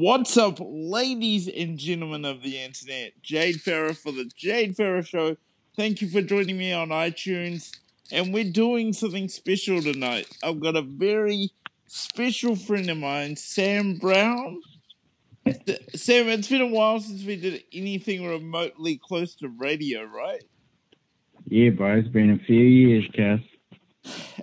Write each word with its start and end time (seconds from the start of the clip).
What's 0.00 0.34
up, 0.38 0.56
ladies 0.62 1.46
and 1.46 1.76
gentlemen 1.76 2.24
of 2.24 2.42
the 2.42 2.56
internet? 2.56 3.20
Jade 3.20 3.60
Farrar 3.60 3.92
for 3.92 4.12
the 4.12 4.24
Jade 4.34 4.74
Farrar 4.74 5.02
Show. 5.02 5.36
Thank 5.76 6.00
you 6.00 6.08
for 6.08 6.22
joining 6.22 6.56
me 6.56 6.72
on 6.72 6.88
iTunes. 6.88 7.70
And 8.10 8.32
we're 8.32 8.50
doing 8.50 8.94
something 8.94 9.28
special 9.28 9.82
tonight. 9.82 10.26
I've 10.42 10.58
got 10.58 10.74
a 10.74 10.80
very 10.80 11.50
special 11.86 12.56
friend 12.56 12.88
of 12.88 12.96
mine, 12.96 13.36
Sam 13.36 13.98
Brown. 13.98 14.62
Sam, 15.94 16.30
it's 16.30 16.48
been 16.48 16.62
a 16.62 16.66
while 16.66 17.00
since 17.00 17.22
we 17.22 17.36
did 17.36 17.62
anything 17.70 18.26
remotely 18.26 18.98
close 19.06 19.34
to 19.34 19.48
radio, 19.48 20.04
right? 20.04 20.42
Yeah, 21.44 21.68
bro, 21.70 21.98
it's 21.98 22.08
been 22.08 22.30
a 22.30 22.38
few 22.38 22.64
years, 22.64 23.04
Cass. 23.12 23.40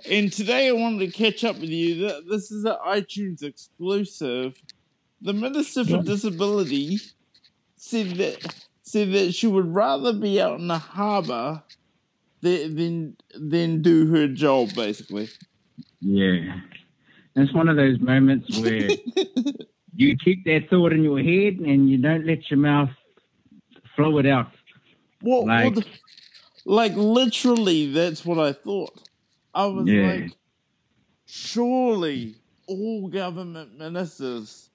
And 0.08 0.32
today 0.32 0.68
I 0.68 0.72
wanted 0.72 1.00
to 1.00 1.18
catch 1.18 1.42
up 1.42 1.58
with 1.58 1.70
you. 1.70 2.22
This 2.30 2.52
is 2.52 2.64
an 2.64 2.76
iTunes 2.86 3.42
exclusive. 3.42 4.54
The 5.20 5.32
Minister 5.32 5.84
for 5.84 6.02
Disability 6.02 7.00
said 7.76 8.16
that 8.16 8.54
said 8.82 9.12
that 9.12 9.34
she 9.34 9.46
would 9.46 9.74
rather 9.74 10.12
be 10.12 10.40
out 10.40 10.58
in 10.58 10.68
the 10.68 10.78
harbour 10.78 11.62
than 12.40 12.76
than, 12.76 13.16
than 13.34 13.82
do 13.82 14.06
her 14.12 14.28
job, 14.28 14.74
basically. 14.74 15.28
Yeah, 16.00 16.60
it's 17.34 17.52
one 17.52 17.68
of 17.68 17.76
those 17.76 17.98
moments 18.00 18.58
where 18.58 18.88
you 19.94 20.16
keep 20.16 20.44
that 20.44 20.68
thought 20.70 20.92
in 20.92 21.02
your 21.02 21.18
head 21.18 21.54
and 21.54 21.90
you 21.90 21.98
don't 21.98 22.26
let 22.26 22.50
your 22.50 22.58
mouth 22.58 22.90
flow 23.96 24.18
it 24.18 24.26
out. 24.26 24.52
Well, 25.22 25.46
like, 25.46 25.74
well, 25.74 25.84
like 26.64 26.94
literally, 26.94 27.92
that's 27.92 28.24
what 28.24 28.38
I 28.38 28.52
thought. 28.52 29.02
I 29.54 29.66
was 29.66 29.88
yeah. 29.88 30.12
like, 30.12 30.32
surely 31.26 32.36
all 32.68 33.08
government 33.08 33.76
ministers, 33.76 34.70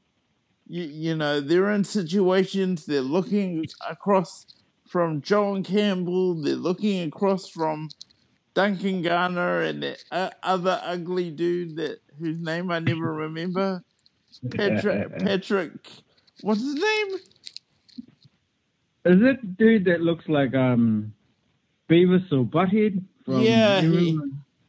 you, 0.68 0.84
you 0.84 1.16
know, 1.16 1.42
they're 1.42 1.72
in 1.72 1.84
situations, 1.84 2.86
they're 2.86 3.02
looking 3.02 3.66
across 3.90 4.46
from 4.88 5.22
John 5.22 5.64
Campbell, 5.64 6.36
they're 6.36 6.56
looking 6.56 7.08
across 7.08 7.50
from 7.50 7.90
Duncan 8.54 9.02
Garner 9.02 9.62
and 9.62 9.84
the 9.84 9.98
uh, 10.12 10.30
other 10.44 10.80
ugly 10.84 11.32
dude 11.32 11.76
that 11.78 12.00
whose 12.20 12.40
name 12.40 12.72
I 12.72 12.80
never 12.80 13.14
remember. 13.14 13.84
Patrick, 14.52 15.18
Patrick, 15.20 15.72
what's 16.42 16.62
his 16.62 16.76
name? 16.76 17.20
Is 19.06 19.22
it 19.22 19.58
dude 19.58 19.86
that 19.86 20.02
looks 20.02 20.28
like 20.30 20.54
um 20.54 21.14
Beavis 21.90 22.32
or 22.32 22.46
Butthead? 22.46 23.04
From 23.26 23.42
yeah, 23.42 23.82
he, 23.82 24.20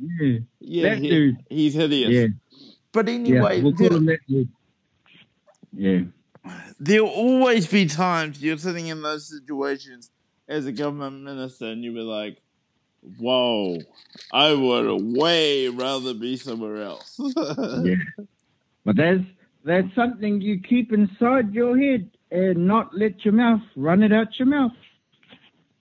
yeah, 0.00 0.38
yeah, 0.60 0.88
that 0.88 0.98
he, 0.98 1.08
dude. 1.08 1.36
He's 1.48 1.74
hideous. 1.74 2.10
Yeah. 2.10 2.26
But 2.92 3.08
anyway, 3.08 3.56
yeah, 3.58 3.62
we'll 3.62 3.74
call 3.74 3.94
him 3.94 4.06
that 4.06 4.20
dude. 4.28 4.48
Yeah. 5.76 6.00
There'll 6.78 7.08
always 7.08 7.66
be 7.66 7.86
times 7.86 8.42
you're 8.42 8.58
sitting 8.58 8.88
in 8.88 9.02
those 9.02 9.28
situations 9.28 10.10
as 10.48 10.66
a 10.66 10.72
government 10.72 11.22
minister 11.22 11.66
and 11.66 11.82
you'll 11.82 11.94
be 11.94 12.00
like, 12.00 12.38
whoa, 13.18 13.78
I 14.32 14.52
would 14.52 15.16
way 15.16 15.68
rather 15.68 16.14
be 16.14 16.36
somewhere 16.36 16.82
else. 16.82 17.18
yeah. 17.82 17.94
But 18.84 18.96
that's, 18.96 19.24
that's 19.64 19.94
something 19.94 20.40
you 20.40 20.60
keep 20.60 20.92
inside 20.92 21.54
your 21.54 21.78
head 21.78 22.10
and 22.30 22.66
not 22.66 22.94
let 22.94 23.24
your 23.24 23.32
mouth 23.32 23.62
run 23.76 24.02
it 24.02 24.12
out 24.12 24.38
your 24.38 24.48
mouth. 24.48 24.72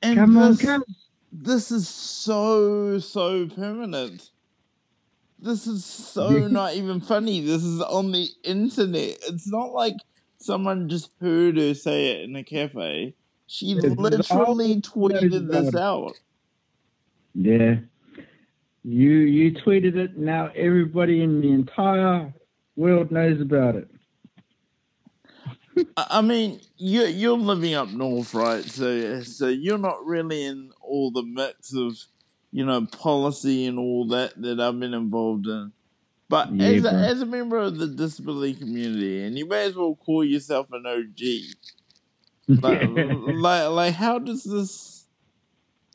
And 0.01 0.17
Come 0.17 0.33
this, 0.35 0.43
on, 0.43 0.57
come 0.57 0.83
this 1.31 1.71
is 1.71 1.87
so 1.89 2.99
so 2.99 3.47
permanent. 3.47 4.29
This 5.43 5.67
is 5.67 5.83
so 5.83 6.29
not 6.47 6.75
even 6.75 7.01
funny. 7.01 7.41
This 7.41 7.63
is 7.63 7.81
on 7.81 8.13
the 8.13 8.27
internet. 8.43 9.17
It's 9.27 9.51
not 9.51 9.73
like 9.73 9.95
someone 10.37 10.87
just 10.87 11.11
heard 11.19 11.57
her 11.57 11.73
say 11.73 12.11
it 12.11 12.21
in 12.21 12.35
a 12.37 12.43
cafe. 12.43 13.13
She 13.47 13.73
it's 13.73 13.97
literally 13.97 14.79
tweeted 14.81 15.51
this 15.51 15.75
out. 15.75 16.13
Yeah. 17.35 17.75
You 18.85 19.09
you 19.09 19.51
tweeted 19.51 19.95
it, 19.95 20.17
now 20.17 20.49
everybody 20.55 21.21
in 21.21 21.41
the 21.41 21.51
entire 21.51 22.33
world 22.77 23.11
knows 23.11 23.41
about 23.41 23.75
it. 23.75 23.89
I 25.97 26.21
mean, 26.21 26.61
you 26.77 27.03
you're 27.03 27.37
living 27.37 27.73
up 27.73 27.89
north, 27.89 28.33
right? 28.33 28.63
So 28.63 29.21
so 29.23 29.47
you're 29.49 29.77
not 29.77 30.05
really 30.05 30.45
in 30.45 30.71
all 30.81 31.11
the 31.11 31.23
mix 31.23 31.73
of 31.73 31.97
you 32.53 32.63
know 32.63 32.85
policy 32.85 33.65
and 33.65 33.79
all 33.79 34.07
that 34.09 34.39
that 34.41 34.59
I've 34.59 34.79
been 34.79 34.93
involved 34.93 35.47
in. 35.47 35.73
But 36.29 36.53
yeah, 36.53 36.67
as 36.67 36.85
a, 36.85 36.93
as 36.93 37.21
a 37.21 37.25
member 37.25 37.57
of 37.57 37.77
the 37.77 37.87
disability 37.87 38.53
community, 38.53 39.23
and 39.23 39.37
you 39.37 39.47
may 39.47 39.65
as 39.65 39.75
well 39.75 39.95
call 39.95 40.23
yourself 40.23 40.67
an 40.71 40.85
OG. 40.85 41.19
Like, 42.61 42.81
like, 42.91 43.69
like, 43.69 43.93
how 43.93 44.19
does 44.19 44.43
this, 44.43 45.05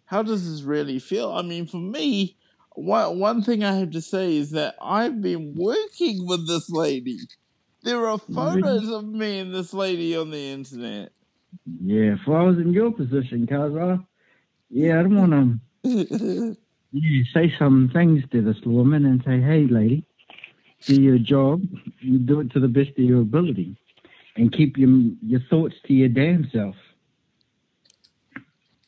how 0.06 0.22
does 0.22 0.50
this 0.50 0.62
really 0.62 0.98
feel? 0.98 1.30
I 1.30 1.42
mean, 1.42 1.66
for 1.66 1.76
me, 1.76 2.38
one 2.70 3.18
one 3.18 3.42
thing 3.42 3.62
I 3.62 3.74
have 3.74 3.90
to 3.90 4.00
say 4.00 4.34
is 4.34 4.52
that 4.52 4.74
I've 4.80 5.20
been 5.20 5.54
working 5.54 6.26
with 6.26 6.48
this 6.48 6.70
lady. 6.70 7.18
There 7.82 8.06
are 8.06 8.16
photos 8.16 8.88
of 8.88 9.04
me 9.04 9.40
and 9.40 9.54
this 9.54 9.74
lady 9.74 10.16
on 10.16 10.30
the 10.30 10.52
internet. 10.52 11.12
Yeah, 11.84 12.14
if 12.14 12.26
I 12.26 12.42
was 12.42 12.56
in 12.56 12.72
your 12.72 12.90
position, 12.92 13.46
cuz 13.46 13.76
I, 13.76 13.98
yeah, 14.70 14.98
I 14.98 15.02
don't 15.02 15.16
want 15.16 15.32
to 15.32 15.60
yeah, 16.92 17.22
say 17.32 17.52
some 17.58 17.90
things 17.92 18.22
to 18.32 18.42
this 18.42 18.60
woman 18.64 19.06
and 19.06 19.22
say, 19.24 19.40
hey, 19.40 19.66
lady, 19.66 20.04
do 20.86 21.00
your 21.00 21.18
job, 21.18 21.62
you 22.00 22.18
do 22.18 22.40
it 22.40 22.50
to 22.52 22.60
the 22.60 22.68
best 22.68 22.90
of 22.90 22.98
your 22.98 23.20
ability, 23.20 23.76
and 24.36 24.52
keep 24.52 24.76
your 24.76 24.90
your 25.22 25.40
thoughts 25.50 25.74
to 25.86 25.94
your 25.94 26.08
damn 26.08 26.48
self. 26.50 26.76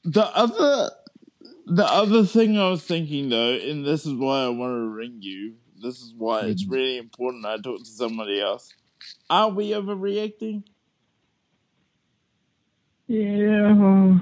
The 0.05 0.25
other, 0.37 0.91
the 1.67 1.85
other 1.85 2.25
thing 2.25 2.59
I 2.59 2.71
was 2.71 2.85
thinking 2.85 3.29
though, 3.29 3.53
and 3.55 3.85
this 3.85 4.07
is 4.07 4.15
why 4.15 4.45
I 4.45 4.49
want 4.49 4.73
to 4.73 4.89
ring 4.89 5.19
you. 5.21 5.55
This 5.83 6.01
is 6.01 6.15
why 6.17 6.41
it's 6.43 6.65
mm-hmm. 6.65 6.75
really 6.75 6.99
important 6.99 7.47
I 7.47 7.57
talk 7.57 7.79
to 7.79 7.85
somebody 7.85 8.41
else. 8.41 8.75
Are 9.29 9.49
we 9.49 9.71
overreacting? 9.71 10.65
Yeah, 13.07 14.19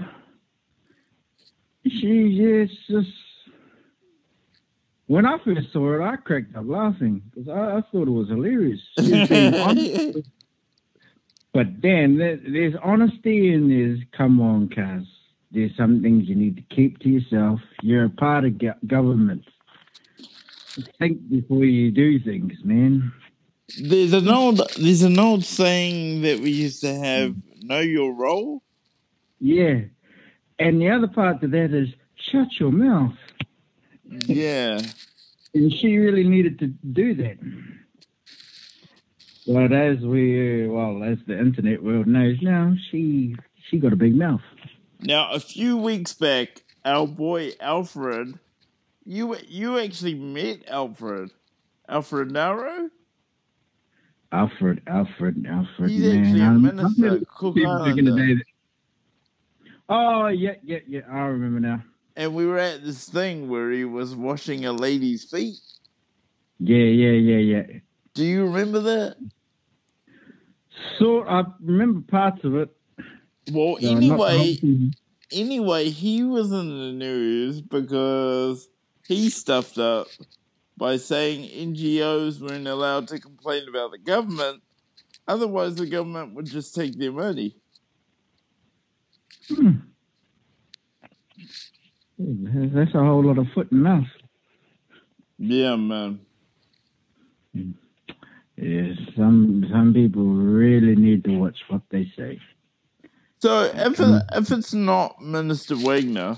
she 1.91 2.37
just. 2.39 2.75
just 2.89 3.09
When 5.07 5.27
I 5.27 5.39
first 5.45 5.73
saw 5.73 5.95
it, 5.95 6.03
I 6.03 6.17
cracked 6.17 6.57
up 6.57 6.65
laughing 6.67 7.23
because 7.31 7.49
I, 7.49 7.79
I, 7.79 7.81
thought 7.91 8.09
it 8.09 8.11
was 8.11 8.29
hilarious. 8.29 8.81
but 11.53 11.67
then 11.81 12.19
there, 12.19 12.37
there's 12.37 12.75
honesty 12.83 13.55
and 13.55 13.71
there's 13.71 14.01
come 14.17 14.41
on, 14.41 14.69
cuz 14.69 15.07
there's 15.51 15.75
some 15.77 16.03
things 16.03 16.29
you 16.29 16.35
need 16.35 16.57
to 16.57 16.75
keep 16.75 16.99
to 17.01 17.09
yourself. 17.09 17.61
You're 17.83 18.05
a 18.05 18.11
part 18.11 18.45
of 18.45 18.61
government. 18.87 19.45
Think 20.99 21.29
before 21.31 21.65
you 21.65 21.91
do 21.91 22.21
things, 22.21 22.53
man. 22.65 23.13
There's 23.83 24.13
an 24.13 24.29
old 24.29 24.61
there's 24.79 25.03
an 25.03 25.19
old 25.19 25.45
saying 25.45 26.23
that 26.23 26.41
we 26.41 26.51
used 26.51 26.81
to 26.83 26.95
have: 26.95 27.35
"Know 27.63 27.81
your 27.81 28.13
role." 28.13 28.63
Yeah, 29.41 29.81
and 30.59 30.81
the 30.81 30.91
other 30.91 31.09
part 31.09 31.41
to 31.41 31.49
that 31.49 31.73
is 31.73 31.89
shut 32.17 32.49
your 32.59 32.73
mouth. 32.73 33.15
Yeah, 34.27 34.81
and 35.55 35.73
she 35.73 35.97
really 35.97 36.25
needed 36.25 36.59
to 36.61 36.67
do 36.67 37.15
that. 37.15 37.39
But 39.47 39.73
as 39.73 39.99
we 40.01 40.69
well 40.69 41.03
as 41.03 41.19
the 41.27 41.39
internet 41.39 41.83
world 41.83 42.07
knows 42.07 42.37
now, 42.43 42.75
she 42.91 43.35
she 43.69 43.79
got 43.79 43.93
a 43.93 43.97
big 43.97 44.15
mouth. 44.15 44.43
Now, 45.01 45.31
a 45.31 45.41
few 45.41 45.77
weeks 45.77 46.13
back, 46.13 46.63
our 46.85 47.07
boy 47.07 47.53
Alfred, 47.61 48.39
you 49.05 49.37
you 49.47 49.79
actually 49.79 50.15
met 50.15 50.69
Alfred, 50.69 51.31
Alfred 51.89 52.29
Ngaro. 52.31 52.91
Alfred, 54.33 54.83
Alfred, 54.87 55.47
Alfred. 55.49 55.91
He's 55.91 56.03
man. 56.03 56.25
actually 56.25 56.41
a 56.43 56.51
minister 56.51 57.17
at 57.17 57.29
Cook 57.29 57.57
Island. 57.59 58.43
Oh, 59.89 60.29
yeah, 60.29 60.55
yeah, 60.63 60.79
yeah. 60.87 61.01
I 61.11 61.21
remember 61.27 61.61
now. 61.61 61.83
And 62.17 62.35
we 62.35 62.47
were 62.47 62.59
at 62.59 62.85
this 62.85 63.09
thing 63.09 63.49
where 63.49 63.71
he 63.71 63.85
was 63.85 64.15
washing 64.15 64.67
a 64.67 64.73
lady's 64.73 65.25
feet. 65.25 65.59
Yeah, 66.59 66.77
yeah, 66.77 67.13
yeah, 67.13 67.37
yeah. 67.37 67.79
Do 68.15 68.25
you 68.25 68.45
remember 68.45 68.81
that? 68.81 69.17
So 70.99 71.25
I 71.25 71.45
remember 71.61 72.01
parts 72.01 72.45
of 72.45 72.57
it. 72.57 72.69
Well, 73.53 73.77
no, 73.81 73.89
anyway, 73.89 74.59
anyway, 75.33 75.91
he 75.91 76.25
was 76.25 76.53
in 76.53 76.69
the 76.69 76.93
news 76.93 77.61
because 77.61 78.69
he 79.07 79.31
stuffed 79.31 79.79
up 79.79 80.09
by 80.77 80.97
saying 80.97 81.75
NGOs 81.75 82.41
weren't 82.41 82.69
allowed 82.69 83.09
to 83.09 83.19
complain 83.19 83.69
about 83.69 83.93
the 83.93 83.99
government. 83.99 84.63
Otherwise, 85.27 85.77
the 85.77 85.87
government 85.87 86.35
would 86.35 86.47
just 86.47 86.75
take 86.75 86.99
their 86.99 87.13
money. 87.13 87.57
Hmm. 89.49 89.71
That's 92.19 92.95
a 92.95 92.99
whole 92.99 93.25
lot 93.25 93.39
of 93.39 93.47
foot 93.55 93.71
and 93.71 93.83
mouth. 93.83 94.07
Yeah, 95.39 95.77
man. 95.77 96.21
Yeah, 98.57 98.93
some 99.17 99.65
some 99.71 99.95
people 99.95 100.25
really 100.25 100.97
need 100.97 101.23
to 101.25 101.39
watch 101.39 101.57
what 101.69 101.83
they 101.91 102.11
say. 102.17 102.41
So 103.41 103.63
if 103.63 104.01
it, 104.01 104.23
if 104.33 104.51
it's 104.51 104.75
not 104.75 105.23
Minister 105.23 105.77
Wagner, 105.77 106.37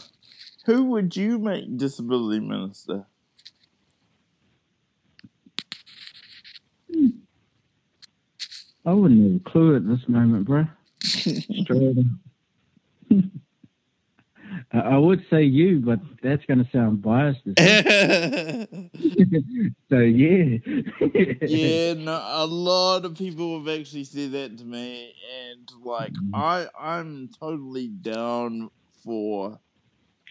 who 0.67 0.85
would 0.87 1.17
you 1.17 1.39
make 1.39 1.79
disability 1.79 2.41
minister? 2.41 3.07
I 8.85 8.93
wouldn't 8.93 9.33
have 9.33 9.41
a 9.41 9.51
clue 9.51 9.77
at 9.77 9.89
this 9.89 10.07
moment, 10.09 10.47
bro. 10.47 10.67
Straight. 11.03 11.97
I 14.73 14.97
would 14.99 15.25
say 15.31 15.43
you, 15.43 15.81
but 15.81 15.99
that's 16.23 16.45
going 16.47 16.65
to 16.65 16.71
sound 16.71 17.03
biased. 17.03 17.41
so 19.91 19.99
yeah. 19.99 20.59
yeah, 21.43 21.95
no, 22.05 22.23
a 22.25 22.47
lot 22.47 23.05
of 23.05 23.17
people 23.17 23.59
have 23.59 23.69
actually 23.81 24.05
said 24.05 24.33
that 24.33 24.59
to 24.59 24.65
me, 24.65 25.15
and 25.49 25.71
like 25.85 26.13
mm-hmm. 26.13 26.35
I, 26.35 26.67
I'm 26.79 27.31
totally 27.39 27.89
down 27.89 28.71
for, 29.05 29.59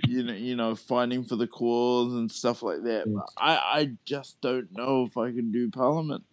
you 0.08 0.24
know, 0.24 0.34
you 0.34 0.56
know, 0.56 0.76
fighting 0.76 1.24
for 1.24 1.36
the 1.36 1.48
cause 1.48 2.14
and 2.14 2.32
stuff 2.32 2.64
like 2.64 2.84
that. 2.84 3.14
But 3.14 3.30
I, 3.38 3.56
I 3.56 3.92
just 4.06 4.40
don't 4.42 4.72
know 4.72 5.06
if 5.06 5.18
I 5.18 5.32
can 5.32 5.52
do 5.52 5.70
Parliament. 5.70 6.24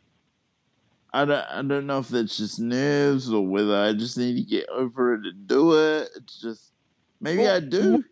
I 1.12 1.24
don't, 1.24 1.46
I 1.50 1.62
don't 1.62 1.86
know 1.86 1.98
if 1.98 2.08
that's 2.08 2.36
just 2.36 2.60
nerves 2.60 3.32
or 3.32 3.46
whether 3.46 3.76
I 3.76 3.92
just 3.92 4.18
need 4.18 4.36
to 4.36 4.42
get 4.42 4.68
over 4.68 5.14
it 5.14 5.26
and 5.26 5.46
do 5.46 5.72
it. 5.74 6.10
It's 6.16 6.40
just 6.40 6.72
maybe 7.20 7.42
well, 7.42 7.56
I 7.56 7.60
do. 7.60 8.04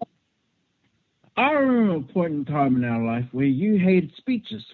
I 1.37 1.51
remember 1.51 1.97
a 1.97 2.13
point 2.13 2.33
in 2.33 2.45
time 2.45 2.77
in 2.77 2.85
our 2.85 3.03
life 3.03 3.27
where 3.33 3.45
you 3.45 3.77
hated 3.77 4.13
speeches. 4.17 4.65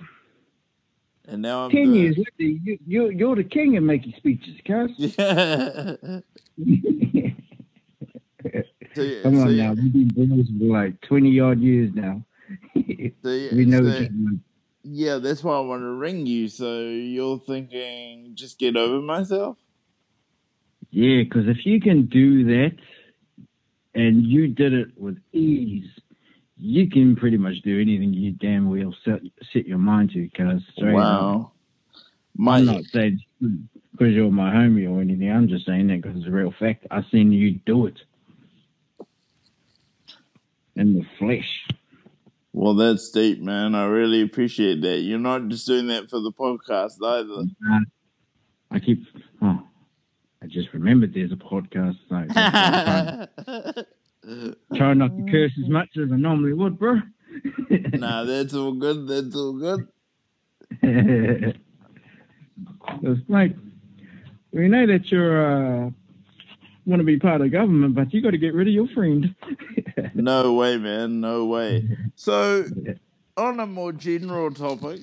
And 1.27 1.43
now 1.43 1.65
I'm 1.65 1.71
ten 1.71 1.93
the... 1.93 1.99
years 1.99 2.19
later, 2.19 2.33
you, 2.39 2.79
you 2.87 3.11
you're 3.11 3.37
the 3.37 3.45
king 3.45 3.77
of 3.77 3.85
making 3.85 4.15
speeches, 4.17 4.57
cuz. 4.67 5.17
Yeah. 8.43 8.63
so, 8.95 9.23
Come 9.23 9.39
on 9.39 9.47
so, 9.47 9.53
now, 9.53 9.73
we've 9.75 9.93
been 9.93 10.09
brothers 10.09 10.49
for 10.59 10.65
like 10.65 11.01
twenty 11.03 11.39
odd 11.41 11.61
years 11.61 11.91
now. 11.95 12.23
so, 12.75 13.49
we 13.53 13.65
know 13.65 13.83
so, 13.83 13.89
each 13.89 14.11
other. 14.11 14.39
Yeah, 14.83 15.19
that's 15.19 15.45
why 15.45 15.57
I 15.57 15.61
want 15.61 15.83
to 15.83 15.93
ring 15.93 16.27
you. 16.27 16.49
So 16.49 16.81
you're 16.81 17.39
thinking, 17.39 18.33
just 18.35 18.59
get 18.59 18.77
over 18.77 19.01
myself? 19.01 19.57
Yeah, 20.91 21.23
because 21.23 21.49
if 21.49 21.67
you 21.67 21.81
can 21.81 22.07
do 22.07 22.45
that, 22.45 22.77
and 23.95 24.25
you 24.25 24.49
did 24.49 24.73
it 24.73 24.89
with 24.97 25.19
ease 25.33 25.91
you 26.61 26.91
can 26.91 27.17
pretty 27.17 27.39
much 27.39 27.63
do 27.63 27.81
anything 27.81 28.13
you 28.13 28.33
damn 28.33 28.69
well 28.69 28.95
set 29.05 29.21
set 29.53 29.67
your 29.67 29.79
mind 29.79 30.11
to. 30.11 30.29
Cause 30.37 30.63
wow, 30.77 31.53
my, 32.37 32.59
I'm 32.59 32.67
not 32.67 32.85
saying 32.85 33.21
because 33.41 34.13
you're 34.13 34.31
my 34.31 34.53
homie 34.53 34.89
or 34.89 35.01
anything. 35.01 35.31
I'm 35.31 35.49
just 35.49 35.65
saying 35.65 35.87
that 35.89 36.03
because 36.03 36.19
it's 36.19 36.27
a 36.27 36.31
real 36.31 36.53
fact. 36.59 36.87
I 36.91 37.03
seen 37.11 37.33
you 37.33 37.61
do 37.65 37.87
it 37.87 37.99
in 40.77 40.95
the 40.95 41.07
flesh. 41.19 41.67
Well, 42.53 42.75
that's 42.75 43.11
deep, 43.11 43.41
man. 43.41 43.75
I 43.75 43.87
really 43.87 44.23
appreciate 44.23 44.81
that. 44.83 44.99
You're 44.99 45.19
not 45.19 45.49
just 45.49 45.67
doing 45.67 45.87
that 45.89 46.11
for 46.11 46.21
the 46.21 46.33
podcast 46.33 46.95
either. 47.03 47.45
I 48.71 48.79
keep. 48.81 49.05
Oh, 49.41 49.63
I 50.43 50.47
just 50.47 50.73
remembered 50.73 51.15
there's 51.15 51.33
a 51.33 51.37
podcast. 51.37 51.97
So 52.09 52.17
Try 54.77 54.95
not 54.95 55.17
to 55.17 55.31
curse 55.31 55.53
as 55.63 55.69
much 55.69 55.97
as 55.97 56.13
I 56.13 56.17
normally 56.17 56.53
would, 56.53 56.79
bro. 56.79 57.01
nah, 57.71 58.25
that's 58.25 58.55
all 58.55 58.73
good. 58.73 59.07
That's 59.07 59.35
all 59.37 59.53
good. 59.53 59.89
it's 60.83 61.59
like 63.29 63.57
we 64.53 64.69
know 64.69 64.87
that 64.87 65.11
you're 65.11 65.87
uh, 65.87 65.91
want 66.87 67.01
to 67.01 67.05
be 67.05 67.19
part 67.19 67.41
of 67.41 67.51
government, 67.53 67.95
but 67.95 68.13
you 68.13 68.23
got 68.23 68.31
to 68.31 68.39
get 68.39 68.55
rid 68.55 68.69
of 68.69 68.75
your 68.75 68.89
friend. 68.89 69.35
no 70.15 70.55
way, 70.55 70.77
man. 70.77 71.21
No 71.21 71.47
way. 71.47 71.89
So, 72.15 72.65
on 73.37 73.61
a 73.61 73.67
more 73.67 73.93
general 73.93 74.51
topic, 74.51 75.01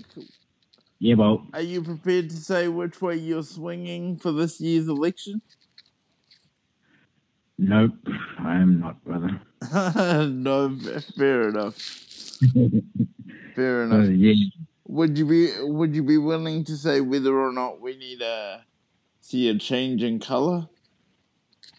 yeah, 0.99 1.15
well, 1.15 1.45
are 1.53 1.61
you 1.61 1.83
prepared 1.83 2.29
to 2.31 2.35
say 2.35 2.67
which 2.67 3.01
way 3.01 3.15
you're 3.15 3.43
swinging 3.43 4.17
for 4.17 4.31
this 4.31 4.59
year's 4.59 4.87
election? 4.87 5.41
Nope, 7.59 7.93
I 8.39 8.55
am 8.55 8.79
not, 8.79 9.03
brother. 9.03 9.41
no, 10.27 10.77
fair 11.17 11.49
enough. 11.49 11.75
fair 13.55 13.83
enough. 13.83 14.05
Uh, 14.05 14.09
yeah. 14.09 14.33
Would 14.87 15.17
you 15.17 15.25
be 15.25 15.51
Would 15.59 15.95
you 15.95 16.03
be 16.03 16.17
willing 16.17 16.63
to 16.65 16.77
say 16.77 17.01
whether 17.01 17.37
or 17.37 17.51
not 17.51 17.81
we 17.81 17.97
need 17.97 18.19
to 18.19 18.63
see 19.21 19.49
a 19.49 19.57
change 19.57 20.01
in 20.03 20.19
color 20.19 20.69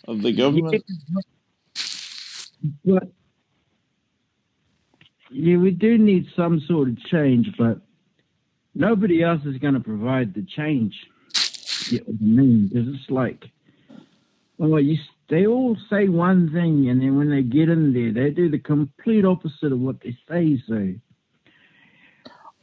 of 0.09 0.23
the 0.23 0.33
government? 0.33 0.83
Yeah, 2.83 2.99
but 2.99 3.13
yeah, 5.31 5.57
we 5.59 5.71
do 5.71 5.99
need 5.99 6.27
some 6.35 6.61
sort 6.67 6.89
of 6.89 6.99
change, 7.05 7.55
but 7.57 7.81
nobody 8.75 9.23
else 9.23 9.43
is 9.45 9.59
going 9.59 9.75
to 9.75 9.81
provide 9.81 10.35
the 10.35 10.43
change. 10.43 10.95
You 11.91 11.99
know 11.99 12.05
what 12.07 12.17
I 12.21 12.25
mean? 12.25 12.69
Because 12.69 12.89
it's 12.89 13.11
like, 13.11 13.45
well, 14.57 14.81
you 14.81 14.99
they 15.29 15.47
all 15.47 15.77
say 15.91 16.09
one 16.09 16.51
thing, 16.53 16.89
and 16.89 17.03
then 17.03 17.17
when 17.17 17.31
they 17.31 17.43
get 17.43 17.69
in 17.69 17.93
there, 17.93 18.13
they 18.13 18.31
do 18.31 18.49
the 18.49 18.59
complete 18.59 19.27
opposite 19.27 19.73
of 19.73 19.79
what 19.79 20.01
they 20.01 20.17
say. 20.29 20.61
So 20.67 20.95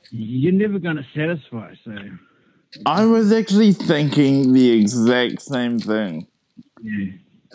you're 0.09 0.51
never 0.51 0.79
going 0.79 0.97
to 0.97 1.05
satisfy. 1.15 1.75
So 1.83 1.95
I 2.87 3.05
was 3.05 3.31
actually 3.31 3.73
thinking 3.73 4.51
the 4.53 4.71
exact 4.71 5.43
same 5.43 5.79
thing. 5.79 6.27
Yeah. 6.81 7.11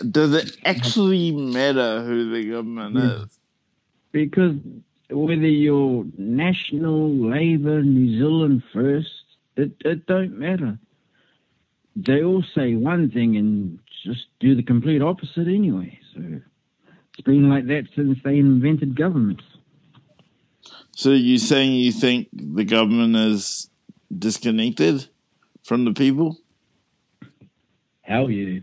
Does 0.08 0.35
it 0.35 0.56
actually 0.64 1.32
matter 1.32 2.02
who 2.05 2.31
the 2.31 2.50
government 2.50 2.97
yeah. 2.97 3.25
is? 3.25 3.38
Because 4.12 4.56
whether 5.11 5.47
you're 5.47 6.05
National, 6.17 7.11
Labour, 7.11 7.82
New 7.82 8.19
Zealand 8.19 8.62
First, 8.73 9.25
it, 9.56 9.73
it 9.85 10.06
don't 10.06 10.38
matter. 10.38 10.79
They 11.97 12.23
all 12.23 12.44
say 12.55 12.75
one 12.75 13.11
thing 13.11 13.37
and 13.37 13.79
just 14.05 14.26
do 14.38 14.55
the 14.55 14.62
complete 14.62 15.02
opposite 15.02 15.49
anyway. 15.49 15.99
So 16.14 16.41
it's 17.12 17.23
been 17.25 17.50
like 17.50 17.67
that 17.67 17.88
since 17.94 18.19
they 18.25 18.38
invented 18.38 18.96
governments. 18.96 19.44
So 20.93 21.11
you're 21.11 21.38
saying 21.38 21.73
you 21.73 21.93
think 21.93 22.29
the 22.32 22.64
government 22.64 23.17
is 23.17 23.69
disconnected 24.17 25.08
from 25.62 25.85
the 25.85 25.93
people? 25.93 26.38
Hell 28.03 28.31
yeah. 28.31 28.61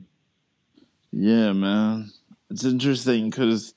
Yeah, 1.19 1.51
man. 1.53 2.11
It's 2.51 2.63
interesting 2.63 3.31
because 3.31 3.73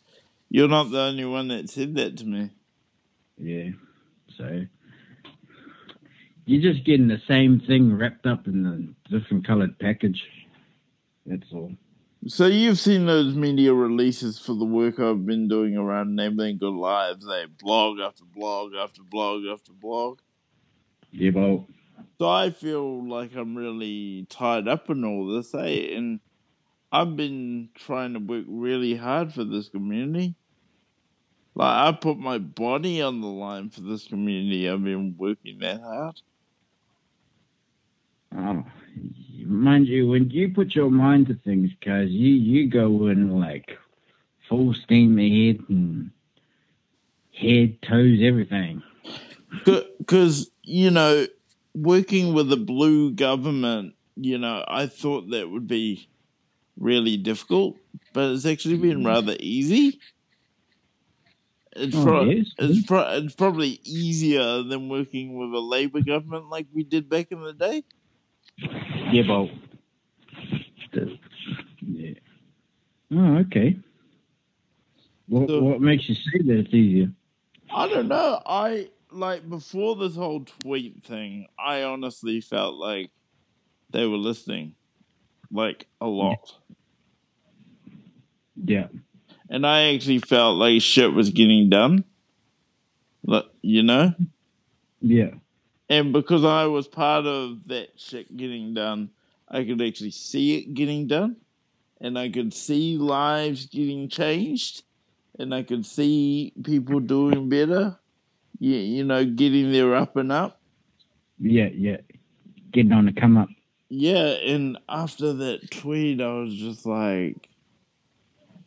you're 0.50 0.68
not 0.68 0.90
the 0.90 1.00
only 1.00 1.24
one 1.24 1.48
that 1.48 1.70
said 1.70 1.94
that 1.94 2.18
to 2.18 2.26
me. 2.26 2.50
Yeah. 3.38 3.70
So 4.36 4.66
you're 6.44 6.72
just 6.72 6.84
getting 6.84 7.08
the 7.08 7.22
same 7.26 7.58
thing 7.66 7.96
wrapped 7.96 8.26
up 8.26 8.46
in 8.46 8.66
a 8.66 9.10
different 9.10 9.46
colored 9.46 9.78
package. 9.78 10.22
That's 11.24 11.50
all. 11.50 11.72
So 12.26 12.44
you've 12.44 12.78
seen 12.78 13.06
those 13.06 13.34
media 13.34 13.72
releases 13.72 14.38
for 14.38 14.54
the 14.54 14.66
work 14.66 15.00
I've 15.00 15.24
been 15.24 15.48
doing 15.48 15.78
around 15.78 16.10
enabling 16.10 16.58
good 16.58 16.74
lives. 16.74 17.24
They 17.24 17.46
blog 17.46 18.00
after 18.00 18.24
blog 18.24 18.72
after 18.78 19.00
blog 19.02 19.44
after 19.50 19.72
blog. 19.72 20.18
Yeah. 21.10 21.30
So 22.18 22.28
I 22.28 22.50
feel 22.50 23.08
like 23.08 23.34
I'm 23.34 23.56
really 23.56 24.26
tied 24.28 24.68
up 24.68 24.90
in 24.90 25.06
all 25.06 25.26
this, 25.26 25.54
eh? 25.54 25.96
And 25.96 26.20
I've 26.92 27.16
been 27.16 27.68
trying 27.74 28.14
to 28.14 28.20
work 28.20 28.44
really 28.48 28.94
hard 28.94 29.32
for 29.32 29.44
this 29.44 29.68
community. 29.68 30.34
Like 31.54 31.88
I 31.88 31.96
put 31.96 32.18
my 32.18 32.38
body 32.38 33.02
on 33.02 33.20
the 33.20 33.28
line 33.28 33.70
for 33.70 33.80
this 33.80 34.06
community. 34.08 34.68
I've 34.68 34.82
been 34.82 35.14
working 35.16 35.58
that 35.60 35.80
hard. 35.80 36.20
Oh, 38.36 38.64
mind 39.44 39.88
you, 39.88 40.08
when 40.08 40.30
you 40.30 40.52
put 40.52 40.74
your 40.74 40.90
mind 40.90 41.26
to 41.28 41.34
things, 41.34 41.70
guys, 41.84 42.08
you 42.10 42.30
you 42.30 42.68
go 42.68 43.08
in 43.08 43.38
like 43.38 43.76
full 44.48 44.74
steam 44.74 45.18
ahead 45.18 45.64
and 45.68 46.10
head, 47.34 47.82
toes, 47.82 48.18
everything. 48.22 48.82
Because 49.64 50.50
you 50.62 50.90
know, 50.90 51.26
working 51.74 52.34
with 52.34 52.52
a 52.52 52.56
blue 52.56 53.10
government, 53.10 53.94
you 54.16 54.38
know, 54.38 54.64
I 54.68 54.86
thought 54.86 55.30
that 55.30 55.50
would 55.50 55.66
be 55.66 56.08
really 56.80 57.16
difficult, 57.16 57.76
but 58.12 58.32
it's 58.32 58.46
actually 58.46 58.78
been 58.78 59.02
mm. 59.02 59.06
rather 59.06 59.36
easy. 59.38 60.00
It's, 61.76 61.94
oh, 61.94 62.02
pro- 62.02 62.24
yes. 62.24 62.46
it's, 62.58 62.86
pro- 62.86 63.12
it's 63.12 63.34
probably 63.34 63.80
easier 63.84 64.62
than 64.64 64.88
working 64.88 65.36
with 65.38 65.52
a 65.54 65.60
Labour 65.60 66.00
government 66.00 66.48
like 66.48 66.66
we 66.74 66.82
did 66.82 67.08
back 67.08 67.30
in 67.30 67.42
the 67.42 67.52
day. 67.52 67.84
Yeah, 69.12 69.22
well, 69.28 69.48
the, 70.92 71.16
yeah. 71.86 72.14
Oh, 73.12 73.38
okay. 73.38 73.78
What 75.28 75.48
so, 75.48 75.62
what 75.62 75.80
makes 75.80 76.08
you 76.08 76.16
say 76.16 76.42
that 76.46 76.58
it's 76.58 76.74
easier? 76.74 77.12
I 77.72 77.88
don't 77.88 78.08
know. 78.08 78.42
I 78.44 78.88
like 79.12 79.48
before 79.48 79.94
this 79.94 80.16
whole 80.16 80.44
tweet 80.44 81.04
thing. 81.04 81.46
I 81.58 81.84
honestly 81.84 82.40
felt 82.40 82.74
like 82.74 83.10
they 83.90 84.06
were 84.06 84.16
listening, 84.16 84.74
like 85.50 85.86
a 86.00 86.06
lot. 86.06 86.54
Yeah. 88.62 88.88
And 89.48 89.66
I 89.66 89.94
actually 89.94 90.18
felt 90.18 90.58
like 90.58 90.80
shit 90.80 91.12
was 91.12 91.30
getting 91.30 91.70
done. 91.70 92.04
Like, 93.24 93.46
you 93.62 93.82
know? 93.82 94.14
Yeah. 95.00 95.30
And 95.88 96.12
because 96.12 96.44
I 96.44 96.66
was 96.66 96.86
part 96.86 97.26
of 97.26 97.66
that 97.66 97.88
shit 97.96 98.36
getting 98.36 98.74
done, 98.74 99.10
I 99.48 99.64
could 99.64 99.82
actually 99.82 100.12
see 100.12 100.58
it 100.58 100.74
getting 100.74 101.08
done. 101.08 101.36
And 102.00 102.18
I 102.18 102.30
could 102.30 102.54
see 102.54 102.96
lives 102.96 103.66
getting 103.66 104.08
changed. 104.08 104.84
And 105.38 105.54
I 105.54 105.62
could 105.64 105.84
see 105.84 106.52
people 106.62 107.00
doing 107.00 107.48
better. 107.48 107.98
You, 108.58 108.76
you 108.76 109.04
know, 109.04 109.24
getting 109.24 109.72
their 109.72 109.96
up 109.96 110.16
and 110.16 110.30
up. 110.30 110.60
Yeah, 111.40 111.68
yeah. 111.72 111.96
Getting 112.70 112.92
on 112.92 113.06
the 113.06 113.12
come 113.12 113.36
up. 113.36 113.48
Yeah, 113.90 114.28
and 114.28 114.78
after 114.88 115.32
that 115.34 115.70
tweet, 115.70 116.20
I 116.20 116.32
was 116.34 116.54
just 116.56 116.86
like, 116.86 117.48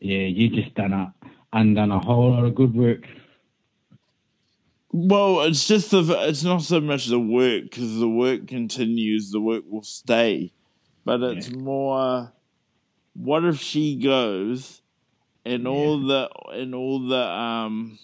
Yeah, 0.01 0.25
you 0.27 0.49
just 0.49 0.75
done 0.75 0.93
a 0.93 1.13
undone 1.53 1.91
a 1.91 1.99
whole 1.99 2.31
lot 2.31 2.45
of 2.45 2.55
good 2.55 2.75
work. 2.75 3.07
Well, 4.91 5.41
it's 5.41 5.67
just 5.67 5.91
the 5.91 6.03
it's 6.29 6.43
not 6.43 6.61
so 6.63 6.79
much 6.81 7.07
the 7.07 7.19
work 7.19 7.63
because 7.63 7.99
the 7.99 8.09
work 8.09 8.47
continues, 8.47 9.31
the 9.31 9.41
work 9.41 9.63
will 9.69 9.83
stay, 9.83 10.53
but 11.05 11.21
it's 11.23 11.49
Yeah. 11.49 11.57
more. 11.57 12.33
What 13.15 13.45
if 13.45 13.59
she 13.59 13.95
goes, 13.97 14.81
and 15.45 15.67
all 15.67 15.99
the 16.05 16.29
and 16.51 16.75
all 16.75 17.07
the 17.07 17.17
um, 17.27 17.99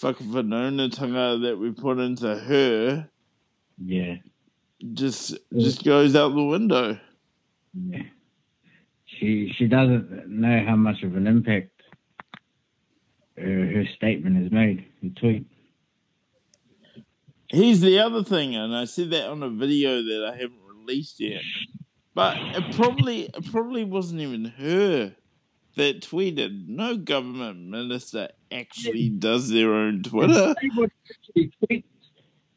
whakawhanaungatanga 0.00 1.42
that 1.42 1.58
we 1.58 1.72
put 1.72 1.98
into 1.98 2.36
her 2.36 3.10
Yeah. 3.78 4.16
Just 4.94 5.36
just 5.56 5.84
goes 5.84 6.16
out 6.16 6.34
the 6.34 6.42
window. 6.42 6.98
Yeah. 7.74 8.02
She 9.06 9.52
she 9.56 9.66
doesn't 9.66 10.28
know 10.28 10.64
how 10.66 10.76
much 10.76 11.02
of 11.02 11.16
an 11.16 11.26
impact 11.26 11.70
her, 13.36 13.66
her 13.66 13.84
statement 13.96 14.36
has 14.42 14.50
made, 14.50 14.86
her 15.02 15.08
tweet. 15.20 15.46
Here's 17.48 17.80
the 17.80 17.98
other 17.98 18.22
thing, 18.22 18.54
and 18.54 18.74
I 18.74 18.84
said 18.84 19.10
that 19.10 19.28
on 19.28 19.42
a 19.42 19.50
video 19.50 20.02
that 20.02 20.30
I 20.32 20.36
haven't 20.36 20.60
released 20.78 21.20
yet. 21.20 21.42
But 22.14 22.36
it 22.38 22.74
probably 22.74 23.22
it 23.22 23.50
probably 23.50 23.84
wasn't 23.84 24.20
even 24.20 24.44
her 24.58 25.16
that 25.76 26.00
tweeted. 26.00 26.68
No 26.68 26.96
government 26.96 27.68
minister 27.68 28.28
actually 28.52 29.08
does 29.08 29.48
their 29.50 29.72
own 29.72 30.02
Twitter. 30.02 30.54
Nobody 30.62 30.92
actually 31.10 31.52
tweets. 31.70 31.84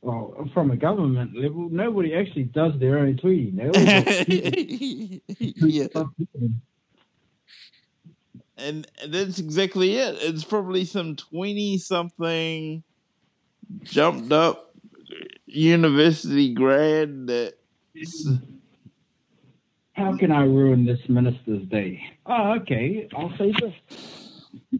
Well, 0.03 0.49
from 0.53 0.69
a 0.71 0.75
government 0.75 1.33
level, 1.33 1.69
nobody 1.69 2.13
actually 2.13 2.43
does 2.43 2.73
their 2.77 2.99
own 2.99 3.15
tweeting. 3.15 3.55
Yeah, 5.39 5.87
and 8.57 8.85
that's 9.07 9.39
exactly 9.39 9.95
it. 9.95 10.17
It's 10.19 10.43
probably 10.43 10.83
some 10.83 11.15
twenty 11.15 11.77
something 11.77 12.83
jumped 13.83 14.33
up 14.33 14.75
university 15.45 16.53
grad 16.53 17.27
that 17.27 17.53
How 19.93 20.17
can 20.17 20.33
I 20.33 20.43
ruin 20.43 20.85
this 20.85 20.99
minister's 21.07 21.65
day? 21.69 22.03
Oh, 22.25 22.55
okay. 22.61 23.07
I'll 23.15 23.35
say 23.37 23.53
this. 23.61 23.73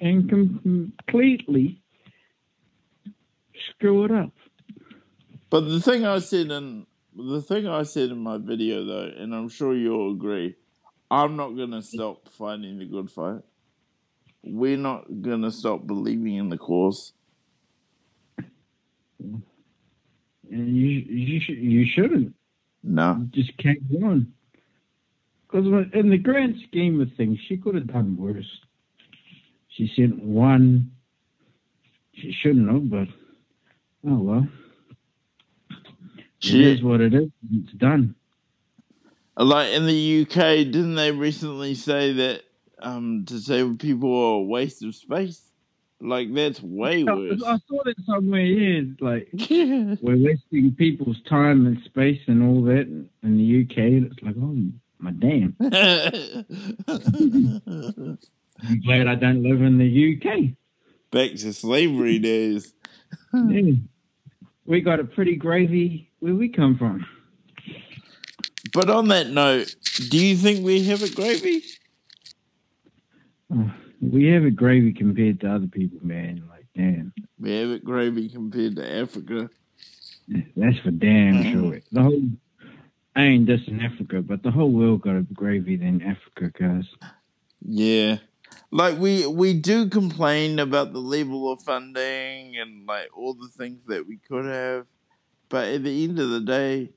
And 0.00 0.28
completely 0.28 1.80
screw 3.84 4.04
it 4.04 4.10
up. 4.10 4.30
But 5.50 5.68
the 5.68 5.78
thing 5.78 6.06
I 6.06 6.18
said 6.18 6.50
in 6.50 6.86
the 7.14 7.42
thing 7.42 7.66
I 7.66 7.82
said 7.82 8.10
in 8.10 8.18
my 8.18 8.38
video 8.38 8.84
though, 8.84 9.12
and 9.16 9.34
I'm 9.34 9.48
sure 9.50 9.74
you'll 9.74 10.12
agree, 10.12 10.56
I'm 11.10 11.36
not 11.36 11.50
gonna 11.50 11.82
stop 11.82 12.28
fighting 12.30 12.78
the 12.78 12.86
good 12.86 13.10
fight. 13.10 13.42
We're 14.42 14.78
not 14.78 15.04
gonna 15.20 15.50
stop 15.50 15.86
believing 15.86 16.36
in 16.36 16.48
the 16.48 16.56
cause. 16.56 17.12
And 19.18 19.42
you 20.50 20.88
you 21.06 21.40
should 21.40 21.58
you 21.58 21.86
shouldn't. 21.86 22.34
No. 22.82 23.28
You 23.32 23.42
just 23.42 23.56
can't 23.58 23.90
go 23.90 24.06
on. 24.06 24.32
Because 25.42 25.66
in 25.92 26.08
the 26.08 26.18
grand 26.18 26.56
scheme 26.66 27.00
of 27.02 27.12
things, 27.16 27.38
she 27.46 27.58
could 27.58 27.74
have 27.74 27.86
done 27.86 28.16
worse. 28.16 28.60
She 29.68 29.92
sent 29.94 30.22
one. 30.22 30.90
She 32.14 32.32
shouldn't 32.32 32.70
have, 32.70 32.90
but 32.90 33.08
oh 34.06 34.16
well. 34.16 34.48
It 36.42 36.50
She 36.50 36.64
is 36.72 36.82
what 36.82 37.00
it 37.00 37.14
is. 37.14 37.30
It's 37.52 37.72
done. 37.72 38.14
like 39.36 39.72
in 39.72 39.86
the 39.86 40.22
UK, 40.22 40.34
didn't 40.70 40.94
they 40.96 41.10
recently 41.12 41.74
say 41.74 42.12
that 42.12 42.42
um 42.80 43.24
disabled 43.24 43.80
people 43.80 44.10
are 44.14 44.34
a 44.36 44.42
waste 44.42 44.84
of 44.84 44.94
space? 44.94 45.42
Like 46.00 46.32
that's 46.34 46.62
way 46.62 47.04
worse. 47.04 47.42
I 47.44 47.58
saw 47.68 47.82
that 47.84 47.96
somewhere. 48.06 48.42
Yeah, 48.42 48.82
like 49.00 49.28
we're 50.02 50.16
wasting 50.22 50.74
people's 50.76 51.20
time 51.28 51.66
and 51.66 51.82
space 51.84 52.20
and 52.26 52.42
all 52.42 52.62
that 52.64 52.86
in 53.22 53.36
the 53.36 53.62
UK. 53.64 53.78
And 53.78 54.12
it's 54.12 54.22
like, 54.22 54.36
oh 54.38 54.56
my 54.98 55.12
damn! 55.12 55.56
I'm 58.62 58.80
glad 58.84 59.06
I 59.08 59.14
don't 59.14 59.42
live 59.42 59.62
in 59.62 59.78
the 59.78 60.16
UK. 60.20 60.56
Back 61.10 61.30
to 61.38 61.52
slavery 61.54 62.18
days. 62.18 62.72
Yeah. 63.32 63.72
We 64.66 64.80
got 64.80 65.00
a 65.00 65.04
pretty 65.04 65.36
gravy 65.36 66.10
where 66.20 66.34
we 66.34 66.48
come 66.48 66.78
from. 66.78 67.06
But 68.72 68.88
on 68.88 69.08
that 69.08 69.28
note, 69.28 69.74
do 70.10 70.18
you 70.18 70.36
think 70.36 70.64
we 70.64 70.84
have 70.84 71.02
a 71.02 71.10
gravy? 71.10 71.62
Oh, 73.52 73.70
we 74.00 74.26
have 74.28 74.44
a 74.44 74.50
gravy 74.50 74.92
compared 74.92 75.40
to 75.40 75.54
other 75.54 75.66
people, 75.66 75.98
man. 76.02 76.42
Like, 76.48 76.66
damn, 76.74 77.12
We 77.38 77.52
have 77.58 77.70
a 77.70 77.78
gravy 77.78 78.28
compared 78.28 78.76
to 78.76 78.98
Africa. 79.00 79.50
that's 80.56 80.78
for 80.78 80.90
damn 80.90 81.34
mm-hmm. 81.34 81.52
sure. 81.52 81.80
The 81.92 82.02
whole, 82.02 82.22
I 83.14 83.22
ain't 83.22 83.46
just 83.46 83.68
in 83.68 83.80
Africa, 83.80 84.22
but 84.22 84.42
the 84.42 84.50
whole 84.50 84.72
world 84.72 85.02
got 85.02 85.16
a 85.16 85.22
gravy 85.22 85.76
than 85.76 86.02
Africa, 86.02 86.50
guys. 86.58 86.86
Yeah. 87.60 88.16
Like 88.74 88.98
we 88.98 89.24
we 89.24 89.54
do 89.54 89.88
complain 89.88 90.58
about 90.58 90.92
the 90.92 90.98
level 90.98 91.52
of 91.52 91.62
funding 91.62 92.56
and 92.56 92.84
like 92.88 93.08
all 93.16 93.32
the 93.32 93.46
things 93.46 93.78
that 93.86 94.04
we 94.04 94.16
could 94.16 94.46
have. 94.46 94.86
But 95.48 95.68
at 95.68 95.84
the 95.84 96.02
end 96.02 96.18
of 96.18 96.30
the 96.30 96.40
day, 96.40 96.90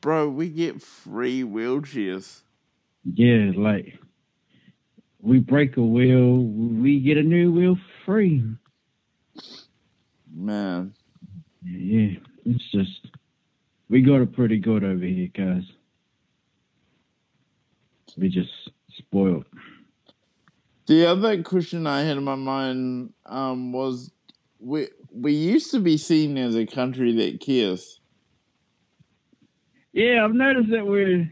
bro, 0.00 0.28
we 0.28 0.48
get 0.48 0.80
free 0.80 1.42
wheelchairs. 1.42 2.42
Yeah, 3.02 3.50
like 3.56 3.98
we 5.20 5.40
break 5.40 5.76
a 5.76 5.82
wheel, 5.82 6.36
we 6.36 7.00
get 7.00 7.16
a 7.16 7.22
new 7.24 7.50
wheel 7.50 7.78
free. 8.06 8.44
Man. 10.32 10.94
Yeah, 11.64 12.10
it's 12.44 12.70
just 12.70 13.08
we 13.88 14.02
got 14.02 14.20
it 14.20 14.32
pretty 14.34 14.60
good 14.60 14.84
over 14.84 15.04
here, 15.04 15.30
guys. 15.34 15.64
We 18.16 18.28
just 18.28 18.52
spoiled. 18.96 19.46
The 20.86 21.06
other 21.06 21.42
question 21.42 21.86
I 21.86 22.02
had 22.02 22.18
in 22.18 22.24
my 22.24 22.34
mind 22.34 23.12
um, 23.26 23.72
was 23.72 24.12
we 24.58 24.88
we 25.12 25.32
used 25.32 25.70
to 25.70 25.80
be 25.80 25.96
seen 25.96 26.36
as 26.36 26.54
a 26.56 26.66
country 26.66 27.14
that 27.16 27.40
cares. 27.40 28.00
Yeah, 29.92 30.24
I've 30.24 30.34
noticed 30.34 30.70
that 30.70 30.86
we're 30.86 31.30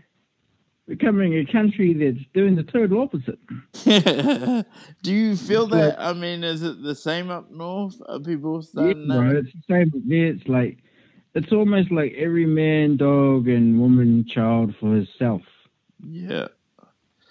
becoming 0.86 1.34
a 1.34 1.44
country 1.44 1.94
that's 1.94 2.24
doing 2.32 2.54
the 2.54 2.62
total 2.62 3.02
opposite. 3.02 3.38
Do 5.02 5.12
you 5.12 5.36
feel 5.36 5.66
that? 5.68 6.00
I 6.00 6.12
mean, 6.12 6.44
is 6.44 6.62
it 6.62 6.82
the 6.82 6.94
same 6.94 7.30
up 7.30 7.50
north? 7.50 8.00
Are 8.08 8.20
people 8.20 8.62
starting? 8.62 9.06
Yeah, 9.08 9.16
bro, 9.16 9.36
it's 9.38 9.52
the 9.52 9.62
same 9.68 9.92
up 9.94 10.02
there. 10.06 10.26
It's 10.26 10.48
like 10.48 10.78
it's 11.34 11.52
almost 11.52 11.90
like 11.90 12.14
every 12.16 12.46
man, 12.46 12.96
dog, 12.96 13.48
and 13.48 13.80
woman, 13.80 14.24
child 14.28 14.74
for 14.78 14.94
himself. 14.94 15.42
Yeah. 16.06 16.48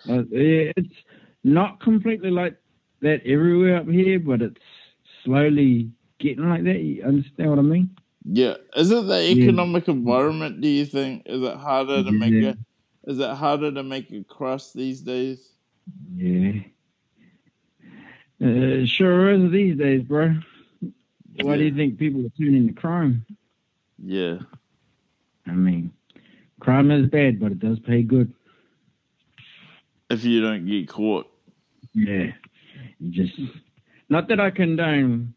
Uh, 0.10 0.24
yeah, 0.32 0.72
it's 0.76 0.96
not 1.44 1.80
completely 1.80 2.32
like 2.32 2.56
that 3.02 3.22
everywhere 3.26 3.78
up 3.78 3.88
here, 3.90 4.20
but 4.20 4.42
it's 4.42 4.62
slowly 5.24 5.92
getting 6.20 6.50
like 6.50 6.64
that. 6.64 6.80
You 6.80 7.04
understand 7.04 7.50
what 7.50 7.60
I 7.60 7.64
mean? 7.64 7.90
Yeah. 8.26 8.56
Is 8.76 8.92
it 8.92 9.08
the 9.08 9.24
Yeah. 9.24 9.44
economic 9.44 9.88
environment, 9.88 10.62
do 10.62 10.68
you 10.68 10.86
think? 10.86 11.24
Is 11.26 11.42
it 11.42 11.56
harder 11.58 12.04
to 12.04 12.12
make 12.12 12.34
Yeah. 12.34 12.50
a 12.52 13.10
is 13.10 13.18
it 13.18 13.30
harder 13.36 13.72
to 13.72 13.82
make 13.82 14.12
a 14.12 14.24
crust 14.24 14.76
these 14.76 15.02
days? 15.02 15.54
Yeah. 16.16 16.62
Uh, 18.40 18.86
sure 18.86 19.32
is 19.32 19.52
these 19.52 19.76
days, 19.78 20.04
bro. 20.04 20.36
Why 21.42 21.58
do 21.58 21.64
you 21.64 21.74
think 21.74 21.98
people 21.98 22.24
are 22.26 22.30
turning 22.38 22.68
to 22.68 22.74
crime? 22.74 23.26
Yeah. 24.04 24.40
I 25.48 25.54
mean, 25.54 25.92
crime 26.60 26.92
is 26.92 27.08
bad, 27.08 27.40
but 27.40 27.52
it 27.54 27.60
does 27.60 27.80
pay 27.80 28.04
good. 28.04 28.32
If 30.12 30.24
you 30.24 30.42
don't 30.42 30.66
get 30.68 30.88
caught. 30.88 31.31
Yeah. 31.94 32.32
Just 33.10 33.34
not 34.10 34.28
that 34.30 34.40
I 34.40 34.52
condone 34.52 35.34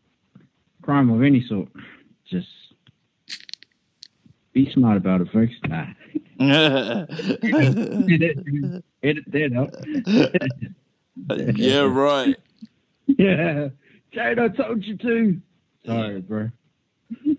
crime 0.83 1.11
of 1.11 1.23
any 1.23 1.45
sort. 1.49 1.69
Just 2.31 2.49
Be 4.53 4.71
smart 4.73 4.97
about 4.97 5.21
it, 5.21 5.29
folks. 5.33 5.53
Nah. 5.67 5.87
Edit 9.03 9.25
that 9.29 9.53
out. 9.57 9.75
yeah, 11.57 11.81
right. 11.81 12.37
Yeah. 13.07 13.69
Jade, 14.13 14.39
I 14.39 14.49
told 14.49 14.85
you 14.85 14.97
to. 14.99 15.41
Sorry, 15.87 16.21
bro. 16.21 16.51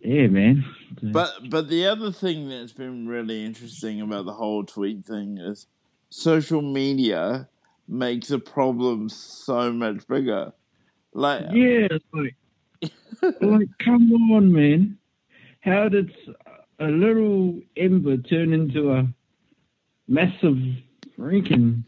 yeah, 0.00 0.26
man. 0.26 0.64
But 1.02 1.50
but 1.50 1.68
the 1.68 1.86
other 1.86 2.12
thing 2.12 2.48
that's 2.48 2.72
been 2.72 3.06
really 3.08 3.44
interesting 3.44 4.00
about 4.00 4.24
the 4.24 4.32
whole 4.34 4.64
tweet 4.64 5.04
thing 5.04 5.38
is 5.38 5.66
social 6.12 6.60
media 6.60 7.48
makes 7.88 8.30
a 8.30 8.38
problem 8.38 9.08
so 9.08 9.72
much 9.72 10.06
bigger. 10.06 10.52
Like 11.14 11.46
yeah, 11.52 11.88
like 12.12 12.36
like 13.40 13.68
come 13.82 14.12
on, 14.32 14.52
man. 14.52 14.98
How 15.60 15.88
did 15.88 16.14
a 16.78 16.86
little 16.86 17.60
ember 17.76 18.16
turn 18.18 18.52
into 18.52 18.92
a 18.92 19.08
massive 20.08 20.58
freaking 21.18 21.84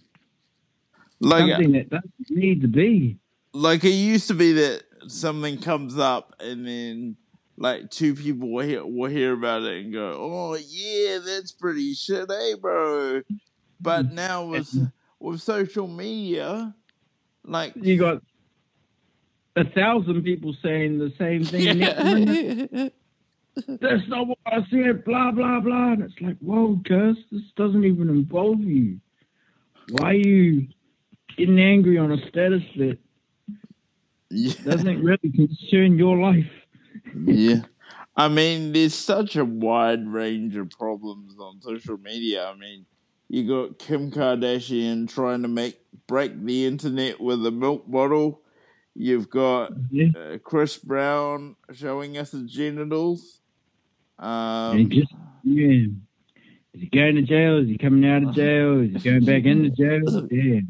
like 1.21 1.41
something 1.41 1.73
that 1.73 1.91
doesn't 1.91 2.31
need 2.31 2.63
to 2.63 2.69
be? 2.69 3.19
Like 3.53 3.85
it 3.85 3.91
used 3.91 4.29
to 4.29 4.35
be 4.35 4.53
that 4.53 4.85
something 5.07 5.61
comes 5.61 5.99
up 5.99 6.35
and 6.41 6.67
then 6.67 7.17
like 7.57 7.91
two 7.91 8.15
people 8.15 8.51
will 8.51 8.65
hear, 8.65 8.85
will 8.85 9.11
hear 9.11 9.35
about 9.35 9.63
it 9.63 9.85
and 9.85 9.93
go, 9.93 10.19
"Oh 10.19 10.55
yeah, 10.55 11.19
that's 11.19 11.53
pretty 11.53 11.95
shit, 11.95 12.31
hey 12.31 12.55
bro." 12.61 13.23
But 13.85 14.07
mm. 14.07 14.13
now 14.13 14.47
with 14.47 14.75
with 15.21 15.43
social 15.43 15.87
media, 15.87 16.75
like 17.45 17.75
you 17.77 17.99
got 17.99 18.23
a 19.57 19.65
thousand 19.65 20.23
people 20.23 20.57
saying 20.63 20.99
the 20.99 21.13
same 21.19 21.45
thing. 21.45 21.79
Yeah. 21.79 22.89
That's 23.69 24.09
not 24.09 24.27
what 24.27 24.39
I 24.47 24.67
said. 24.71 25.05
Blah 25.05 25.33
blah 25.33 25.61
blah. 25.61 25.93
And 25.93 26.03
it's 26.03 26.19
like, 26.21 26.39
whoa, 26.39 26.77
Gus, 26.77 27.17
this 27.31 27.43
doesn't 27.57 27.85
even 27.85 28.09
involve 28.09 28.61
you. 28.61 28.99
Why 29.91 30.13
are 30.13 30.15
you 30.15 30.67
getting 31.37 31.61
angry 31.61 31.99
on 31.99 32.11
a 32.11 32.29
status 32.29 32.63
that 32.77 32.99
yeah. 34.31 34.55
doesn't 34.65 35.05
really 35.05 35.31
concern 35.31 35.99
your 35.99 36.17
life? 36.17 36.51
yeah. 37.27 37.61
I 38.17 38.29
mean, 38.29 38.73
there's 38.73 38.95
such 38.95 39.37
a 39.37 39.45
wide 39.45 40.09
range 40.09 40.57
of 40.57 40.71
problems 40.71 41.35
on 41.39 41.61
social 41.61 41.99
media. 41.99 42.47
I 42.49 42.57
mean, 42.57 42.87
you 43.35 43.49
got 43.49 43.81
Kim 43.81 44.13
Kardashian 44.13 45.13
trying 45.13 45.43
to 45.43 45.49
make 45.49 45.81
break 46.07 46.41
the 46.45 46.67
internet 46.67 47.21
with 47.21 47.45
a 47.45 47.51
milk 47.51 47.83
bottle. 47.91 48.43
You've 48.95 49.29
got 49.29 49.73
uh, 49.73 50.39
Chris 50.45 50.77
Brown 50.79 51.57
showing 51.73 52.17
us 52.17 52.31
his 52.31 52.49
genitals. 52.49 53.41
Um, 54.21 54.89
just, 54.89 55.13
yeah. 55.43 55.89
Is 56.75 56.81
he 56.81 56.87
going 56.87 57.17
to 57.17 57.23
jail? 57.23 57.59
Is 57.59 57.69
he 57.69 57.77
coming 57.77 58.09
out 58.09 58.23
of 58.23 58.37
jail? 58.37 58.83
Is 58.83 59.03
he 59.03 59.11
going 59.11 59.25
back 59.25 59.45
into 59.47 59.71
jail? 59.71 60.29
Yeah. 60.31 60.61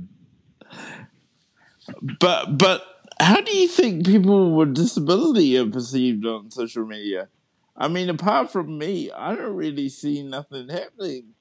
But 2.19 2.57
but 2.57 2.83
how 3.21 3.43
do 3.43 3.55
you 3.55 3.69
think 3.69 4.07
people 4.07 4.57
with 4.57 4.75
disability 4.75 5.59
are 5.59 5.69
perceived 5.69 6.25
on 6.25 6.51
social 6.51 6.87
media? 6.87 7.29
I 7.77 7.89
mean, 7.89 8.09
apart 8.09 8.51
from 8.51 8.79
me, 8.79 9.11
I 9.11 9.35
don't 9.35 9.55
really 9.55 9.91
see 9.91 10.23
nothing 10.23 10.71
happening. 10.71 11.35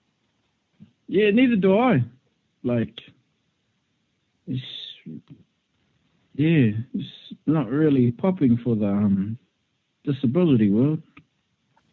Yeah, 1.07 1.31
neither 1.31 1.55
do 1.55 1.77
I. 1.77 2.03
Like, 2.63 2.99
it's 4.47 4.63
yeah, 6.35 6.71
it's 6.93 7.07
not 7.45 7.69
really 7.69 8.11
popping 8.11 8.57
for 8.57 8.75
the 8.75 8.87
um, 8.87 9.37
disability 10.03 10.69
world. 10.71 11.01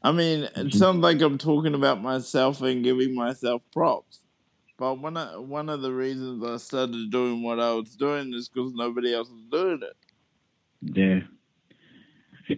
I 0.02 0.12
mean, 0.12 0.48
it 0.56 0.72
sounds 0.72 1.02
like 1.02 1.20
I'm 1.20 1.36
talking 1.36 1.74
about 1.74 2.00
myself 2.00 2.62
and 2.62 2.82
giving 2.82 3.14
myself 3.14 3.62
props. 3.72 4.20
But 4.78 4.98
one 4.98 5.18
of, 5.18 5.46
one 5.46 5.68
of 5.68 5.82
the 5.82 5.92
reasons 5.92 6.42
I 6.42 6.56
started 6.56 7.10
doing 7.10 7.42
what 7.42 7.60
I 7.60 7.74
was 7.74 7.94
doing 7.96 8.32
is 8.32 8.48
because 8.48 8.72
nobody 8.72 9.14
else 9.14 9.28
was 9.28 9.44
doing 9.50 9.82
it. 9.82 11.26
Yeah. 12.48 12.56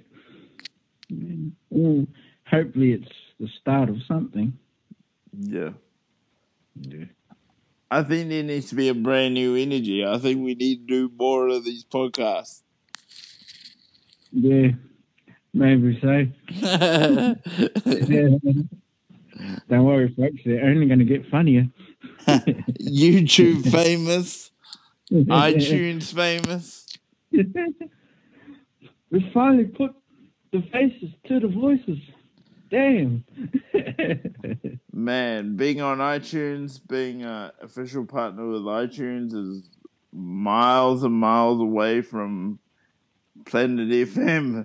well, 1.69 2.07
hopefully 2.47 2.93
it's 2.93 3.11
the 3.41 3.49
start 3.61 3.89
of 3.89 3.97
something. 4.07 4.57
Yeah. 5.37 5.71
Yeah. 6.81 7.05
I 7.91 8.03
think 8.03 8.29
there 8.31 8.43
needs 8.43 8.69
to 8.71 8.75
be 8.75 8.89
a 8.89 8.95
brand 8.95 9.35
new 9.35 9.55
energy. 9.57 10.05
I 10.05 10.19
think 10.19 10.43
we 10.43 10.55
need 10.55 10.89
to 10.89 11.09
do 11.09 11.15
more 11.17 11.49
of 11.49 11.65
these 11.65 11.85
podcasts. 11.85 12.63
Yeah, 14.33 14.73
maybe 15.53 15.99
so. 16.01 16.27
Don't 19.69 19.85
worry, 19.85 20.15
folks. 20.17 20.41
They're 20.45 20.65
only 20.65 20.87
going 20.87 20.99
to 21.01 21.05
get 21.05 21.29
funnier. 21.31 21.67
YouTube 22.81 23.71
famous, 23.71 24.51
iTunes 25.13 26.15
famous. 26.15 26.87
we 29.11 29.31
finally 29.35 29.65
put 29.65 29.93
the 30.53 30.63
faces 30.73 31.11
to 31.29 31.41
the 31.41 31.49
voices. 31.49 31.99
Damn. 32.71 33.25
Man, 35.03 35.57
being 35.57 35.81
on 35.81 35.99
iTunes, 35.99 36.81
being 36.87 37.25
an 37.25 37.51
official 37.61 38.05
partner 38.07 38.47
with 38.47 38.63
iTunes 38.63 39.35
is 39.35 39.69
miles 40.13 41.03
and 41.03 41.15
miles 41.15 41.61
away 41.61 42.03
from 42.03 42.61
Planet 43.45 43.89
FM. 43.89 44.65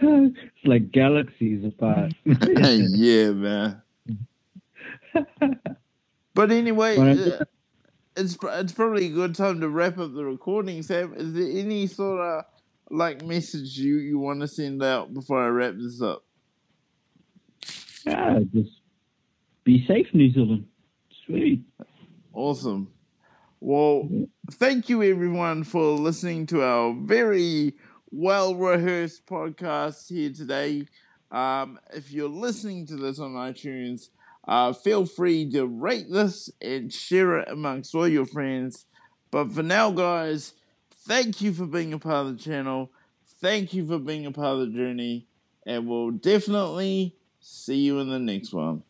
it's 0.00 0.64
like 0.64 0.92
galaxies 0.92 1.64
apart. 1.64 2.12
yeah, 2.24 3.30
man. 3.32 3.82
But 6.34 6.52
anyway, 6.52 6.94
it's 8.18 8.36
it's 8.42 8.72
probably 8.72 9.06
a 9.06 9.10
good 9.10 9.34
time 9.34 9.60
to 9.60 9.68
wrap 9.68 9.98
up 9.98 10.12
the 10.12 10.24
recording. 10.24 10.82
Sam, 10.82 11.14
is 11.16 11.32
there 11.32 11.60
any 11.60 11.86
sort 11.86 12.20
of 12.20 12.44
like 12.90 13.24
message 13.24 13.78
you 13.78 13.96
you 13.96 14.18
want 14.18 14.40
to 14.40 14.48
send 14.48 14.82
out 14.82 15.14
before 15.14 15.42
I 15.42 15.48
wrap 15.48 15.74
this 15.76 16.02
up? 16.02 16.24
Yeah, 18.04 18.40
just 18.52 18.80
be 19.64 19.86
safe, 19.86 20.06
New 20.12 20.32
Zealand. 20.32 20.66
Sweet. 21.26 21.62
Awesome. 22.32 22.88
Well, 23.60 24.08
thank 24.52 24.88
you 24.88 25.02
everyone 25.02 25.64
for 25.64 25.92
listening 25.92 26.46
to 26.46 26.62
our 26.62 26.94
very 26.94 27.74
well 28.10 28.54
rehearsed 28.54 29.26
podcast 29.26 30.08
here 30.08 30.32
today. 30.32 30.86
Um, 31.30 31.78
if 31.92 32.10
you're 32.10 32.28
listening 32.28 32.86
to 32.86 32.96
this 32.96 33.18
on 33.18 33.32
iTunes, 33.32 34.08
uh, 34.48 34.72
feel 34.72 35.04
free 35.04 35.48
to 35.50 35.66
rate 35.66 36.10
this 36.10 36.50
and 36.62 36.92
share 36.92 37.38
it 37.38 37.48
amongst 37.48 37.94
all 37.94 38.08
your 38.08 38.24
friends. 38.24 38.86
But 39.30 39.52
for 39.52 39.62
now, 39.62 39.90
guys, 39.90 40.54
thank 41.06 41.42
you 41.42 41.52
for 41.52 41.66
being 41.66 41.92
a 41.92 41.98
part 41.98 42.26
of 42.26 42.38
the 42.38 42.42
channel. 42.42 42.90
Thank 43.40 43.74
you 43.74 43.86
for 43.86 43.98
being 43.98 44.24
a 44.24 44.32
part 44.32 44.54
of 44.54 44.60
the 44.60 44.78
journey. 44.78 45.26
And 45.66 45.86
we'll 45.86 46.12
definitely 46.12 47.14
see 47.40 47.76
you 47.76 47.98
in 48.00 48.08
the 48.08 48.18
next 48.18 48.54
one. 48.54 48.82